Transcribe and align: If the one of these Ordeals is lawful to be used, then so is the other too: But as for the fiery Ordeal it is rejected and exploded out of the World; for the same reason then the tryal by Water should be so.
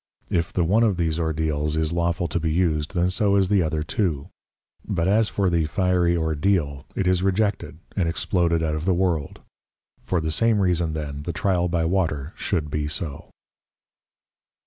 If 0.31 0.51
the 0.51 0.63
one 0.63 0.81
of 0.81 0.97
these 0.97 1.19
Ordeals 1.19 1.77
is 1.77 1.93
lawful 1.93 2.27
to 2.29 2.39
be 2.39 2.51
used, 2.51 2.95
then 2.95 3.11
so 3.11 3.35
is 3.35 3.49
the 3.49 3.61
other 3.61 3.83
too: 3.83 4.29
But 4.83 5.07
as 5.07 5.29
for 5.29 5.47
the 5.47 5.65
fiery 5.67 6.17
Ordeal 6.17 6.87
it 6.95 7.05
is 7.05 7.21
rejected 7.21 7.77
and 7.95 8.09
exploded 8.09 8.63
out 8.63 8.73
of 8.73 8.85
the 8.85 8.95
World; 8.95 9.41
for 10.01 10.19
the 10.19 10.31
same 10.31 10.59
reason 10.59 10.93
then 10.93 11.21
the 11.21 11.33
tryal 11.33 11.67
by 11.69 11.85
Water 11.85 12.33
should 12.35 12.71
be 12.71 12.87
so. 12.87 13.29